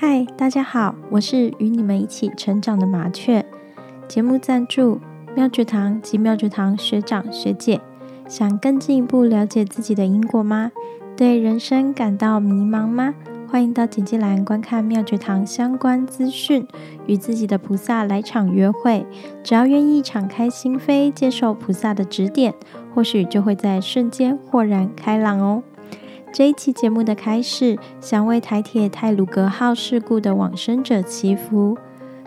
[0.00, 3.44] 嗨，大家好，我是与你们一起成长的麻雀。
[4.06, 5.00] 节目赞助
[5.34, 7.80] 妙觉堂及妙觉堂学长学姐。
[8.28, 10.70] 想更进一步了解自己的因果吗？
[11.16, 13.12] 对人生感到迷茫吗？
[13.48, 16.64] 欢迎到简介栏观看妙觉堂相关资讯，
[17.08, 19.04] 与自己的菩萨来场约会。
[19.42, 22.54] 只要愿意敞开心扉，接受菩萨的指点，
[22.94, 25.64] 或许就会在瞬间豁然开朗哦。
[26.32, 31.76] 这一期节目的开始，想为台铁泰鲁格号事故的往生者祈福，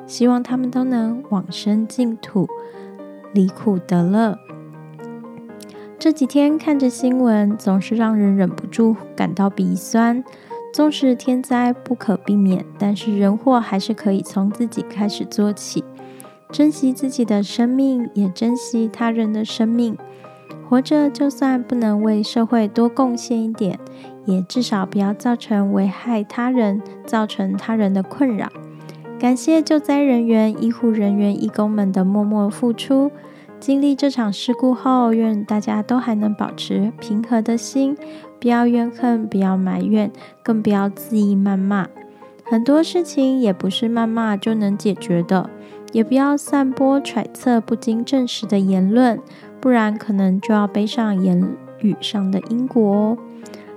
[0.06, 2.48] 希望他们都能往生净土，
[3.34, 4.38] 离苦得乐。
[6.00, 10.24] 这几天看着新闻，总是让人忍不住感到鼻酸。
[10.74, 15.84] 纵使天灾不可避免，但是人祸还是可以从自己开始做起，
[16.50, 19.98] 珍惜自己的生命，也珍惜他人的生命。
[20.72, 23.78] 活着，就算不能为社会多贡献一点，
[24.24, 28.48] 也至少不要造成危害他人、造成他人的困扰。
[29.20, 33.12] 感谢救灾人员、医护人员、义工们的默默付出。
[33.60, 37.98] 经历这场事故后，愿大家都还能保持平和的心。
[38.40, 40.10] 不要怨恨，不要埋怨，
[40.42, 41.90] 更不要恣意谩骂。
[42.46, 45.50] 很多事情也不是谩骂就能解决的，
[45.92, 49.20] 也不要散播揣测不经证实的言论，
[49.62, 53.18] 不然可能就要背上言语上的因果哦。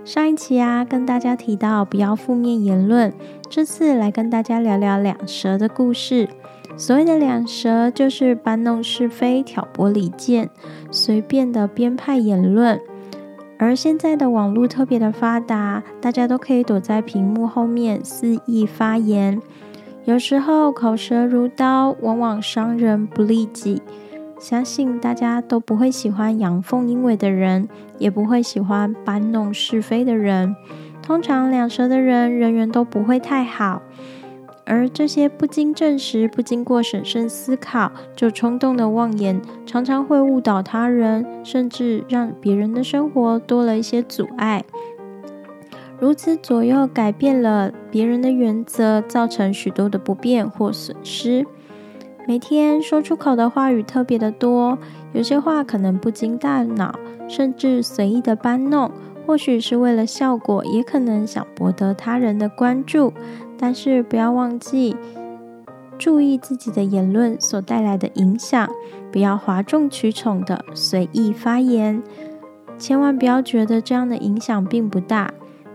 [0.04, 3.12] 上一期啊，跟大家提到不要负面言论，
[3.48, 6.28] 这次来跟大家聊聊两舌的故事。
[6.76, 10.50] 所谓的两舌，就是搬弄是非、挑拨离间、
[10.90, 12.80] 随便的编派言论。
[13.56, 19.40] 而现在的网络特别的发达，大家都可以躲在屏幕后面肆意发言，
[20.04, 23.80] 有时候口舌如刀，往往伤人不利己。
[24.44, 27.66] 相信大家都不会喜欢阳奉阴违的人，
[27.98, 30.54] 也不会喜欢搬弄是非的人。
[31.00, 33.80] 通常两舌的人，人缘都不会太好。
[34.66, 44.62] 而这些不经证实、不经过审慎思考就冲动的妄言，常常会误导他人，甚至让别人的生活多了一些阻碍。
[45.98, 51.46] 如此左右改变了别人的原则，造成许多的不便或损失。
[52.26, 54.78] 每天说出口的话语特别的多，
[55.12, 56.98] 有些话可能不经大脑，
[57.28, 58.90] 甚至随意的搬弄，
[59.26, 63.12] 或许是为了效果，也可能想博得他人的关注。
[63.58, 64.96] 但是不要忘记
[65.98, 68.68] 注意自己的言论所带来的影响，
[69.12, 72.02] 不要哗众取宠的随意发言，
[72.78, 75.32] 千万不要觉得这样的影响并不大，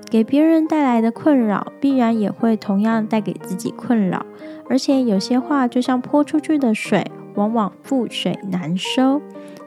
[0.09, 4.25] 给别人带来的困扰必然也会同样带给自己困扰。
[4.67, 9.21] 而且有些话就像泼出去的水，往往覆水难收，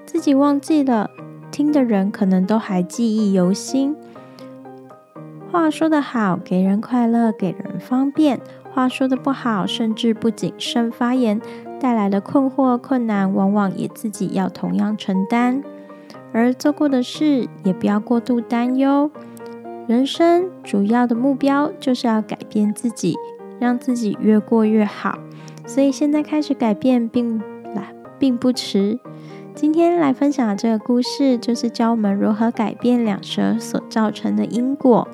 [0.05, 1.11] 自己忘记了，
[1.51, 3.97] 听的人可能都还记忆犹新。
[5.51, 8.39] 话说得好，给人快乐，给人方便；
[8.73, 11.41] 话说的不好，甚至不谨慎发言，
[11.79, 15.63] 带来的困惑、困难，往往也自己要同样承担。
[16.33, 19.11] 而做过的事，也不要过度担忧。
[19.93, 23.15] 人生主要的目标，就是要改变自己，
[23.61, 25.19] 让自己越过越好。
[25.67, 27.39] 所以现在开始改变，并
[27.75, 28.99] 来并不迟。
[29.55, 35.07] 今天来分享的这个故事，就是教我们如何改变两舌所造成的因果。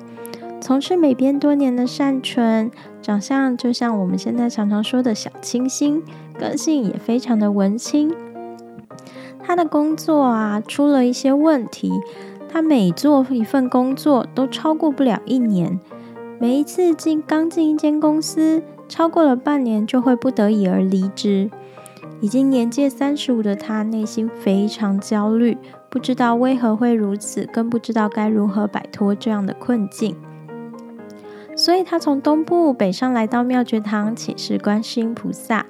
[0.61, 6.01] 从事美编多年的善纯，长相就像我们现在常常说的小清新，
[6.39, 8.15] 个性也非常的文青。
[9.43, 11.91] 他的工作啊出了一些问题，
[12.51, 15.79] 他每做一份工作都超过不了一年，
[16.39, 21.51] 每一次进刚进一间公司，超过了半年就会不得已而离职。
[22.21, 25.57] 已经年届三十五的他，内心非常焦虑，
[25.89, 30.15] 不知道为何会如此，更不知道该如何摆脱这样的困境。
[31.55, 35.65] 所以他从东部北上来到妙觉堂请示观世音菩萨。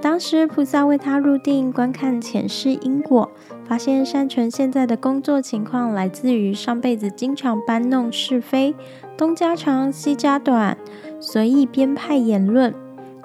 [0.00, 3.30] 当时菩萨为他入定观看前世因果，
[3.64, 8.74] 发现善纯现在的工作情况来自于上辈子经常搬弄是非，
[9.16, 10.76] 东家长西家短，
[11.18, 12.72] 随意编派言论，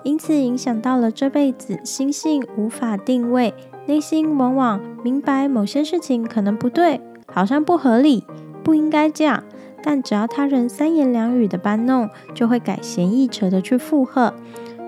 [0.04, 3.54] 因此影响到了这辈子心性无法定位，
[3.86, 8.26] 内心往往明白某些事情可能不对，好像不合理，
[8.64, 9.44] 不应该这样。
[9.84, 14.34] 但只要他人三言两语的搬弄，就会改弦易辙的去附和，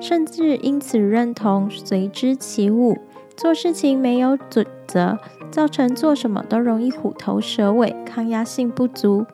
[0.04, 2.98] 甚至因此认同随之起舞，
[3.38, 5.18] 做事情没有准则，
[5.50, 9.26] 造成做什么都容易虎头蛇尾，抗压性不足。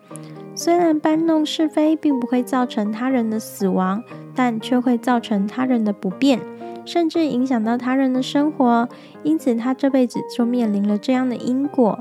[0.54, 4.04] 虽然搬弄是非并不会造成他人的死亡，
[4.36, 6.40] 但却会造成他人的不便，
[6.86, 8.88] 甚至影响到他人的生活。
[9.24, 11.98] 因此，他这辈子就面临了这样的因果。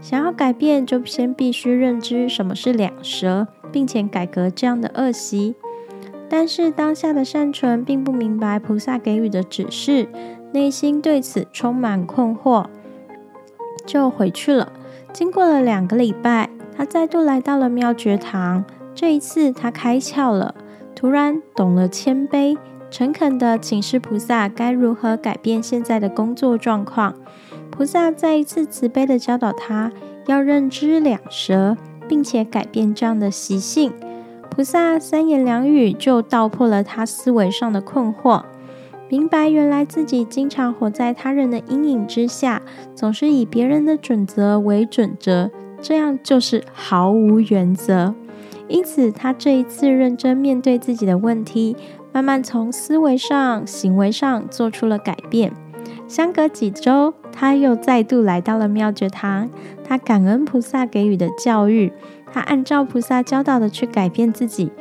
[0.00, 5.54] 想要改变，就先必须认知什么是两舌，并且改革这样的恶习。
[6.28, 10.08] 但是当下的善存并不明白菩萨给予的指示，
[10.52, 12.66] 内心对此充满困惑，
[13.86, 14.72] 就回去了。
[15.12, 18.64] 经过了两个礼拜，他再度来到了妙觉堂。
[18.94, 20.54] 这一次，他开窍了，
[20.94, 22.58] 突然懂了谦卑、
[22.90, 27.14] 诚恳地请示菩萨该如何改变现在的工作状况。
[27.70, 29.92] 菩萨再一次慈悲地教导他，
[30.26, 31.76] 要认知两舌，
[32.08, 33.92] 并且改变这样的习性。
[34.58, 38.42] 菩萨三言两语就道破了他思维上的困惑，
[39.08, 42.60] 明白原来自己经常活在他人的阴影之下，
[42.92, 45.48] 总是以别人的准则为准则，
[45.80, 48.12] 这样就是毫无原则。
[48.66, 51.76] 因此，他这一次认真面对自己的问题，
[52.12, 55.52] 慢慢从思维上、行为上做出了改变。
[56.08, 59.50] 相隔几周，他又再度来到了妙觉堂，
[59.84, 61.92] 他感恩菩萨给予的教育。
[62.32, 64.72] 他按照菩萨教导的去改变自己，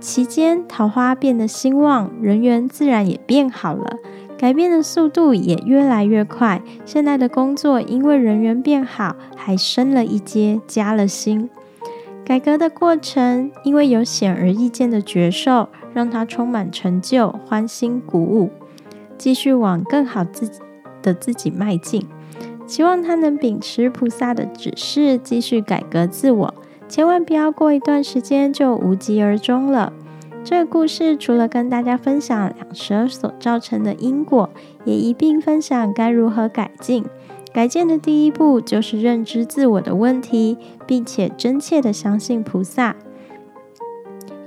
[0.00, 3.96] 期间桃花变得兴旺，人缘自然也变好了，
[4.38, 6.62] 改变的速度也越来越快。
[6.84, 11.50] 现在的工作因为人缘变好，还升了一阶，加了薪。
[12.24, 18.50] 改革的过程，因为有显而易见的觉受，让他充满成就、欢欣鼓舞，
[19.20, 20.60] 继续往更好自己
[21.02, 22.06] 的自己迈进。
[22.66, 26.54] 希望他能秉持菩萨的指示，继续改革自我。
[26.88, 29.92] 千万不要过一段时间就无疾而终了。
[30.42, 34.48] 这个故事除了跟大家分享两舌所造成的因果，
[34.84, 37.04] 也一并分享该如何改进。
[37.52, 40.56] 改进的第一步就是认知自我的问题，
[40.86, 42.96] 并且真切的相信菩萨。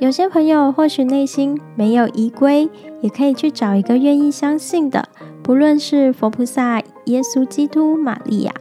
[0.03, 2.69] 有些朋友或许内心没有依归，
[2.99, 5.07] 也可以去找一个愿意相信的，
[5.41, 8.51] 不论是佛菩萨、耶稣基督、玛利亚。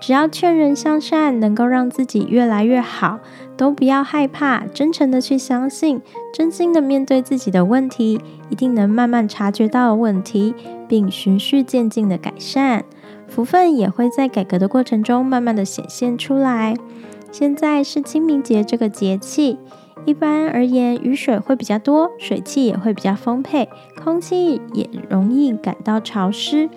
[0.00, 3.18] 只要劝人向善，能够让自己越来越好，
[3.56, 6.00] 都不要害怕，真诚的去相信，
[6.32, 10.54] 真心的面对自己的问题，一定能慢慢察觉到问题，
[10.86, 12.84] 并循序渐进的改善，
[13.26, 16.76] 福分也会在改革的过程中慢慢的显现出来。
[17.32, 19.58] 现在是清明节这个节气，
[20.04, 23.68] 一般而言雨水会比较多，水汽也会比较丰沛，
[24.02, 26.68] 空气也容易感到潮湿。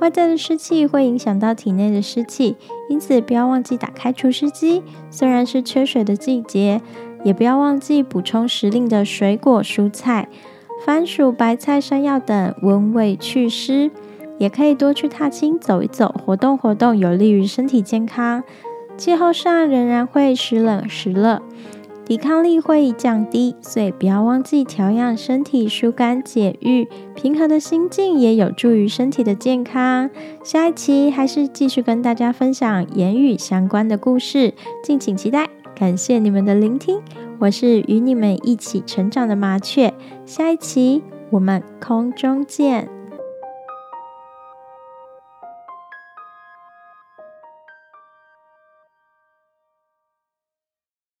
[0.00, 2.56] 外在的湿气会影响到体内的湿气，
[2.88, 4.82] 因此不要忘记打开除湿机。
[5.10, 6.80] 虽然是缺水的季节，
[7.22, 10.28] 也不要忘记补充时令的水果蔬菜，
[10.84, 13.90] 番薯、白菜、山药等温胃祛湿。
[14.38, 18.42] 也可以多去踏青走一走，活动活动，有利于身体健康。
[18.96, 21.40] 气候上仍然会时冷时热。
[22.04, 26.86] 抵抗力会降低，所以不要忘记调养身体、疏肝解郁。
[27.14, 30.10] 平和的心境也有助于身体的健康。
[30.42, 34.52] 下一期还是继续跟大家分享言语相关的故事，
[34.82, 35.48] 敬请期待。
[35.74, 37.00] 感谢你们的聆听，
[37.38, 39.94] 我是与你们一起成长的麻雀。
[40.26, 43.01] 下一期我们空中见。